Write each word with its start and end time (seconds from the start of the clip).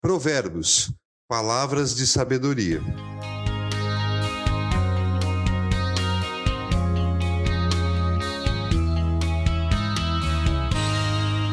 Provérbios 0.00 0.92
Palavras 1.28 1.92
de 1.92 2.06
Sabedoria. 2.06 2.80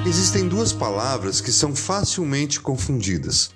Existem 0.06 0.48
duas 0.48 0.72
palavras 0.72 1.42
que 1.42 1.52
são 1.52 1.76
facilmente 1.76 2.62
confundidas. 2.62 3.50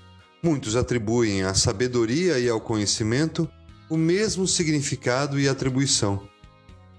Muitos 0.44 0.76
atribuem 0.76 1.44
à 1.44 1.54
sabedoria 1.54 2.40
e 2.40 2.50
ao 2.50 2.60
conhecimento 2.60 3.48
o 3.92 3.96
mesmo 3.96 4.48
significado 4.48 5.40
e 5.40 5.48
atribuição. 5.48 6.28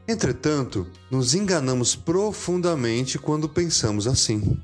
Entretanto, 0.06 0.86
nos 1.10 1.34
enganamos 1.34 1.96
profundamente 1.96 3.18
quando 3.18 3.48
pensamos 3.48 4.06
assim. 4.06 4.62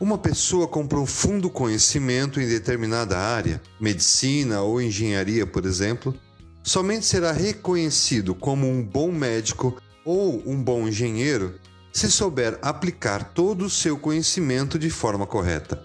Uma 0.00 0.16
pessoa 0.16 0.66
com 0.66 0.86
profundo 0.86 1.50
conhecimento 1.50 2.40
em 2.40 2.48
determinada 2.48 3.18
área, 3.18 3.60
medicina 3.78 4.62
ou 4.62 4.80
engenharia, 4.80 5.46
por 5.46 5.66
exemplo, 5.66 6.18
somente 6.62 7.04
será 7.04 7.32
reconhecido 7.32 8.34
como 8.34 8.66
um 8.66 8.82
bom 8.82 9.12
médico 9.12 9.76
ou 10.02 10.42
um 10.46 10.56
bom 10.56 10.88
engenheiro 10.88 11.60
se 11.92 12.10
souber 12.10 12.58
aplicar 12.62 13.34
todo 13.34 13.66
o 13.66 13.70
seu 13.70 13.98
conhecimento 13.98 14.78
de 14.78 14.88
forma 14.88 15.26
correta. 15.26 15.84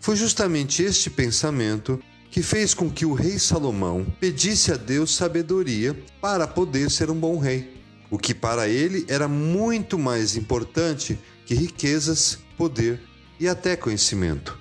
Foi 0.00 0.16
justamente 0.16 0.82
este 0.82 1.10
pensamento 1.10 2.00
que 2.30 2.42
fez 2.42 2.72
com 2.72 2.88
que 2.88 3.04
o 3.04 3.12
rei 3.12 3.38
Salomão 3.38 4.06
pedisse 4.18 4.72
a 4.72 4.76
Deus 4.76 5.14
sabedoria 5.14 5.94
para 6.22 6.46
poder 6.46 6.90
ser 6.90 7.10
um 7.10 7.20
bom 7.20 7.38
rei, 7.38 7.82
o 8.10 8.16
que 8.16 8.34
para 8.34 8.66
ele 8.66 9.04
era 9.08 9.28
muito 9.28 9.98
mais 9.98 10.36
importante 10.36 11.18
que 11.44 11.54
riquezas, 11.54 12.38
poder 12.56 12.98
e 13.38 13.48
até 13.48 13.76
conhecimento. 13.76 14.58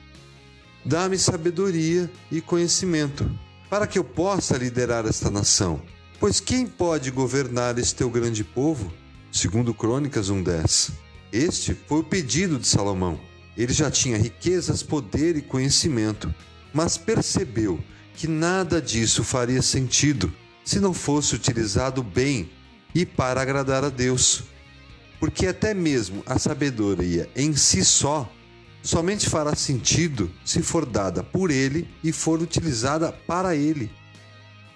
Dá-me 0.83 1.17
sabedoria 1.17 2.11
e 2.31 2.41
conhecimento, 2.41 3.29
para 3.69 3.87
que 3.87 3.97
eu 3.97 4.03
possa 4.03 4.57
liderar 4.57 5.05
esta 5.05 5.31
nação. 5.31 5.81
Pois 6.19 6.39
quem 6.39 6.67
pode 6.67 7.11
governar 7.11 7.77
este 7.77 7.95
teu 7.95 8.09
grande 8.09 8.43
povo? 8.43 8.93
Segundo 9.31 9.73
Crônicas 9.73 10.29
1:10. 10.29 10.91
Este 11.31 11.73
foi 11.87 11.99
o 11.99 12.03
pedido 12.03 12.57
de 12.57 12.67
Salomão. 12.67 13.19
Ele 13.57 13.73
já 13.73 13.89
tinha 13.89 14.17
riquezas, 14.17 14.83
poder 14.83 15.35
e 15.35 15.41
conhecimento, 15.41 16.33
mas 16.73 16.97
percebeu 16.97 17.83
que 18.15 18.27
nada 18.27 18.81
disso 18.81 19.23
faria 19.23 19.61
sentido 19.61 20.31
se 20.63 20.79
não 20.79 20.93
fosse 20.93 21.35
utilizado 21.35 22.01
bem 22.01 22.49
e 22.93 23.05
para 23.05 23.41
agradar 23.41 23.83
a 23.83 23.89
Deus. 23.89 24.43
Porque 25.19 25.47
até 25.47 25.73
mesmo 25.73 26.23
a 26.25 26.37
sabedoria 26.37 27.29
em 27.35 27.55
si 27.55 27.83
só 27.83 28.29
somente 28.85 29.27
fará 29.29 29.55
sentido 29.55 30.31
se 30.45 30.61
for 30.61 30.85
dada 30.85 31.23
por 31.23 31.49
ele 31.49 31.89
e 32.03 32.11
for 32.11 32.41
utilizada 32.41 33.11
para 33.11 33.55
ele. 33.55 33.91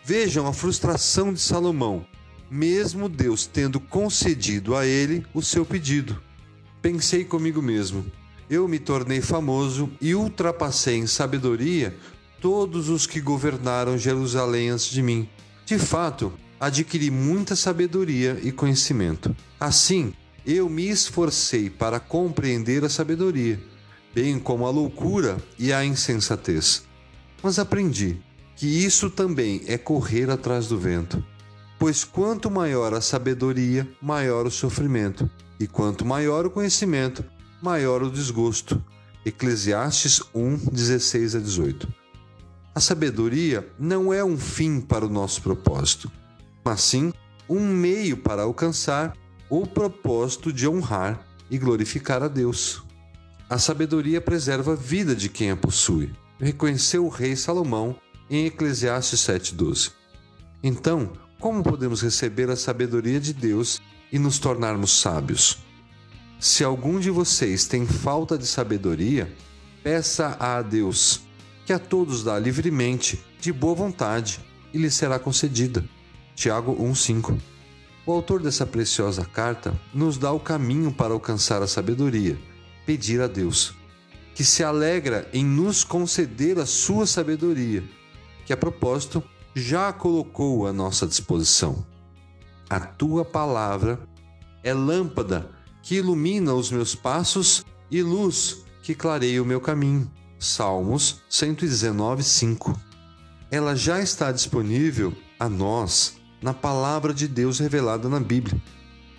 Vejam 0.03 0.47
a 0.47 0.53
frustração 0.53 1.31
de 1.31 1.39
Salomão, 1.39 2.03
mesmo 2.49 3.07
Deus 3.07 3.45
tendo 3.45 3.79
concedido 3.79 4.75
a 4.75 4.85
ele 4.85 5.23
o 5.33 5.43
seu 5.43 5.63
pedido. 5.63 6.19
Pensei 6.81 7.23
comigo 7.23 7.61
mesmo: 7.61 8.03
eu 8.49 8.67
me 8.67 8.79
tornei 8.79 9.21
famoso 9.21 9.91
e 10.01 10.15
ultrapassei 10.15 10.95
em 10.95 11.05
sabedoria 11.05 11.95
todos 12.41 12.89
os 12.89 13.05
que 13.05 13.21
governaram 13.21 13.97
Jerusalém 13.97 14.69
antes 14.69 14.89
de 14.89 15.03
mim. 15.03 15.29
De 15.67 15.77
fato, 15.77 16.33
adquiri 16.59 17.11
muita 17.11 17.55
sabedoria 17.55 18.39
e 18.41 18.51
conhecimento. 18.51 19.35
Assim, 19.59 20.13
eu 20.43 20.67
me 20.67 20.89
esforcei 20.89 21.69
para 21.69 21.99
compreender 21.99 22.83
a 22.83 22.89
sabedoria 22.89 23.68
bem 24.13 24.39
como 24.39 24.65
a 24.65 24.69
loucura 24.69 25.37
e 25.57 25.71
a 25.71 25.83
insensatez. 25.85 26.83
Mas 27.41 27.59
aprendi 27.59 28.21
que 28.55 28.67
isso 28.67 29.09
também 29.09 29.61
é 29.67 29.77
correr 29.77 30.29
atrás 30.29 30.67
do 30.67 30.77
vento. 30.77 31.23
Pois 31.77 32.03
quanto 32.03 32.51
maior 32.51 32.93
a 32.93 32.99
sabedoria, 32.99 33.87
maior 34.01 34.45
o 34.45 34.51
sofrimento, 34.51 35.29
e 35.59 35.65
quanto 35.65 36.05
maior 36.05 36.45
o 36.45 36.49
conhecimento, 36.49 37.23
maior 37.61 38.03
o 38.03 38.11
desgosto. 38.11 38.83
Eclesiastes 39.25 40.21
1, 40.33 40.57
16 40.71 41.35
a 41.35 41.39
18. 41.39 41.93
A 42.73 42.79
sabedoria 42.79 43.67
não 43.77 44.13
é 44.13 44.23
um 44.23 44.37
fim 44.37 44.79
para 44.79 45.05
o 45.05 45.09
nosso 45.09 45.41
propósito, 45.41 46.11
mas 46.63 46.81
sim 46.81 47.13
um 47.47 47.59
meio 47.67 48.17
para 48.17 48.43
alcançar 48.43 49.15
o 49.49 49.65
propósito 49.65 50.53
de 50.53 50.67
honrar 50.67 51.25
e 51.49 51.57
glorificar 51.57 52.21
a 52.21 52.27
Deus. 52.27 52.83
A 53.49 53.57
sabedoria 53.57 54.21
preserva 54.21 54.73
a 54.73 54.75
vida 54.75 55.15
de 55.15 55.27
quem 55.27 55.49
a 55.49 55.57
possui, 55.57 56.13
reconheceu 56.39 57.03
o 57.03 57.09
rei 57.09 57.35
Salomão 57.35 57.95
em 58.29 58.45
Eclesiastes 58.45 59.21
7,12. 59.21 59.91
Então, 60.61 61.11
como 61.39 61.63
podemos 61.63 61.99
receber 62.03 62.47
a 62.51 62.55
sabedoria 62.55 63.19
de 63.19 63.33
Deus 63.33 63.81
e 64.11 64.19
nos 64.19 64.37
tornarmos 64.37 65.01
sábios? 65.01 65.65
Se 66.39 66.63
algum 66.63 66.99
de 66.99 67.09
vocês 67.09 67.65
tem 67.65 67.87
falta 67.87 68.37
de 68.37 68.45
sabedoria, 68.45 69.35
peça 69.81 70.37
a 70.39 70.61
Deus, 70.61 71.21
que 71.65 71.73
a 71.73 71.79
todos 71.79 72.23
dá 72.23 72.37
livremente, 72.37 73.19
de 73.41 73.51
boa 73.51 73.73
vontade, 73.73 74.39
e 74.71 74.77
lhe 74.77 74.91
será 74.91 75.17
concedida. 75.17 75.83
Tiago 76.35 76.75
1,5 76.75 77.35
O 78.05 78.11
autor 78.11 78.43
dessa 78.43 78.67
preciosa 78.67 79.25
carta 79.25 79.73
nos 79.91 80.19
dá 80.19 80.31
o 80.31 80.39
caminho 80.39 80.91
para 80.93 81.13
alcançar 81.13 81.63
a 81.63 81.67
sabedoria 81.67 82.37
pedir 82.89 83.21
a 83.21 83.27
Deus, 83.27 83.75
que 84.33 84.43
se 84.43 84.63
alegra 84.63 85.29
em 85.31 85.45
nos 85.45 85.83
conceder 85.83 86.57
a 86.57 86.65
sua 86.65 87.05
sabedoria, 87.05 87.83
que 88.47 88.51
a 88.51 88.57
propósito 88.57 89.23
já 89.53 89.93
colocou 89.93 90.65
à 90.65 90.73
nossa 90.73 91.05
disposição. 91.05 91.85
A 92.67 92.79
tua 92.79 93.23
palavra 93.23 93.99
é 94.63 94.73
lâmpada 94.73 95.51
que 95.83 95.97
ilumina 95.97 96.55
os 96.55 96.71
meus 96.71 96.95
passos 96.95 97.63
e 97.91 98.01
luz 98.01 98.65
que 98.81 98.95
clareia 98.95 99.43
o 99.43 99.45
meu 99.45 99.61
caminho. 99.61 100.11
Salmos 100.39 101.21
119, 101.29 102.23
5. 102.23 102.75
Ela 103.51 103.75
já 103.75 104.01
está 104.01 104.31
disponível 104.31 105.13
a 105.39 105.47
nós 105.47 106.15
na 106.41 106.55
palavra 106.55 107.13
de 107.13 107.27
Deus 107.27 107.59
revelada 107.59 108.09
na 108.09 108.19
Bíblia. 108.19 108.59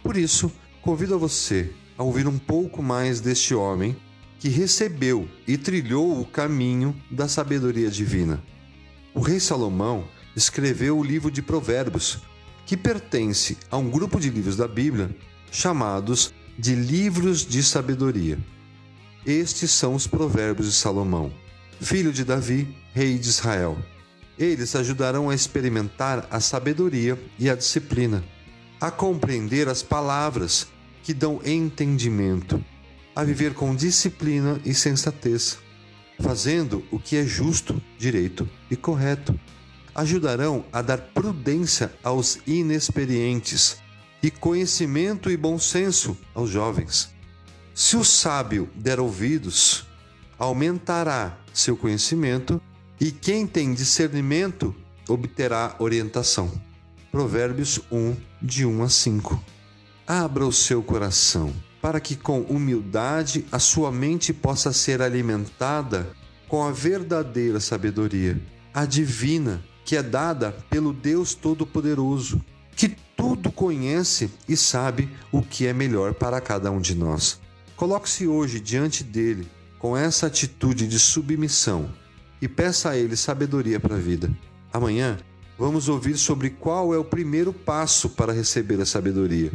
Por 0.03 0.17
isso, 0.17 0.51
convido 0.83 1.15
a 1.15 1.19
você 1.19 1.73
a 2.01 2.03
ouvir 2.03 2.27
um 2.27 2.39
pouco 2.39 2.83
mais 2.83 3.21
deste 3.21 3.55
homem 3.55 3.95
que 4.39 4.49
recebeu 4.49 5.29
e 5.47 5.59
trilhou 5.59 6.19
o 6.19 6.25
caminho 6.25 6.99
da 7.11 7.29
sabedoria 7.29 7.91
divina. 7.91 8.43
O 9.13 9.21
rei 9.21 9.39
Salomão 9.39 10.09
escreveu 10.35 10.99
o 10.99 11.05
livro 11.05 11.31
de 11.31 11.43
Provérbios, 11.43 12.21
que 12.65 12.75
pertence 12.75 13.59
a 13.71 13.77
um 13.77 13.91
grupo 13.91 14.19
de 14.19 14.31
livros 14.31 14.57
da 14.57 14.67
Bíblia 14.67 15.15
chamados 15.53 16.33
de 16.59 16.75
livros 16.75 17.45
de 17.45 17.63
sabedoria. 17.63 18.39
Estes 19.27 19.71
são 19.71 19.95
os 19.95 20.07
Provérbios 20.07 20.69
de 20.69 20.73
Salomão, 20.73 21.31
filho 21.83 22.15
de 22.15 22.25
Davi, 22.25 22.75
rei 22.95 23.19
de 23.19 23.29
Israel. 23.29 23.77
Eles 24.39 24.75
ajudarão 24.75 25.29
a 25.29 25.35
experimentar 25.35 26.27
a 26.31 26.41
sabedoria 26.41 27.23
e 27.39 27.51
a 27.51 27.55
disciplina, 27.55 28.25
a 28.81 28.91
compreender 28.91 29.69
as 29.69 29.83
palavras 29.83 30.67
que 31.03 31.15
dão 31.15 31.41
entendimento, 31.45 32.63
a 33.15 33.25
viver 33.25 33.55
com 33.55 33.75
disciplina 33.75 34.61
e 34.65 34.75
sensatez, 34.75 35.59
fazendo 36.21 36.85
o 36.91 36.99
que 36.99 37.17
é 37.17 37.25
justo, 37.25 37.81
direito 37.99 38.49
e 38.71 38.77
correto. 38.77 39.39
Ajudarão 39.95 40.65
a 40.73 40.83
dar 40.83 40.99
prudência 40.99 41.93
aos 42.03 42.39
inexperientes 42.47 43.79
e 44.23 44.31
conhecimento 44.31 45.31
e 45.31 45.37
bom 45.37 45.59
senso 45.59 46.17
aos 46.35 46.51
jovens. 46.51 47.13
Se 47.75 47.97
o 47.97 48.05
sábio 48.05 48.69
der 48.75 49.01
ouvidos, 49.01 49.87
aumentará 50.39 51.39
seu 51.53 51.77
conhecimento 51.77 52.61
e 53.01 53.11
quem 53.11 53.47
tem 53.47 53.75
discernimento 53.75 54.75
obterá 55.09 55.75
orientação. 55.79 56.51
Provérbios 57.11 57.81
1, 57.91 58.17
de 58.41 58.65
1 58.65 58.83
a 58.83 58.89
5. 58.89 59.45
Abra 60.13 60.45
o 60.45 60.51
seu 60.51 60.83
coração 60.83 61.55
para 61.81 62.01
que 62.01 62.17
com 62.17 62.41
humildade 62.41 63.47
a 63.53 63.61
sua 63.61 63.93
mente 63.93 64.33
possa 64.33 64.73
ser 64.73 65.01
alimentada 65.01 66.11
com 66.49 66.65
a 66.65 66.73
verdadeira 66.73 67.61
sabedoria, 67.61 68.37
a 68.75 68.85
divina, 68.85 69.63
que 69.85 69.95
é 69.95 70.03
dada 70.03 70.51
pelo 70.69 70.93
Deus 70.93 71.33
Todo-Poderoso, 71.33 72.45
que 72.75 72.89
tudo 73.17 73.53
conhece 73.53 74.29
e 74.49 74.57
sabe 74.57 75.09
o 75.31 75.43
que 75.43 75.69
é 75.69 75.73
melhor 75.73 76.13
para 76.13 76.41
cada 76.41 76.73
um 76.73 76.81
de 76.81 76.97
nós. 76.97 77.41
Coloque-se 77.77 78.27
hoje 78.27 78.59
diante 78.59 79.05
dele 79.05 79.49
com 79.79 79.97
essa 79.97 80.27
atitude 80.27 80.89
de 80.89 80.99
submissão 80.99 81.89
e 82.43 82.49
peça 82.49 82.91
a 82.91 82.97
ele 82.97 83.15
sabedoria 83.15 83.79
para 83.79 83.95
a 83.95 84.01
vida. 84.01 84.29
Amanhã 84.73 85.21
vamos 85.57 85.89
ouvir 85.89 86.19
sobre 86.19 86.51
qual 86.51 86.93
é 86.93 86.99
o 86.99 87.05
primeiro 87.05 87.53
passo 87.53 88.09
para 88.09 88.33
receber 88.33 88.81
a 88.81 88.85
sabedoria. 88.85 89.53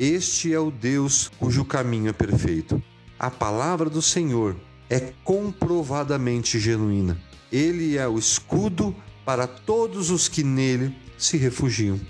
Este 0.00 0.54
é 0.54 0.58
o 0.58 0.70
Deus 0.70 1.30
cujo 1.38 1.62
caminho 1.62 2.08
é 2.08 2.12
perfeito. 2.14 2.82
A 3.18 3.30
palavra 3.30 3.90
do 3.90 4.00
Senhor 4.00 4.56
é 4.88 5.12
comprovadamente 5.22 6.58
genuína. 6.58 7.20
Ele 7.52 7.98
é 7.98 8.08
o 8.08 8.18
escudo 8.18 8.96
para 9.26 9.46
todos 9.46 10.08
os 10.08 10.26
que 10.26 10.42
nele 10.42 10.96
se 11.18 11.36
refugiam. 11.36 12.00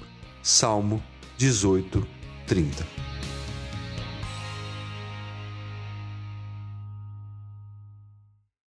Salmo 0.41 1.03
18, 1.37 2.07
30. 2.47 2.87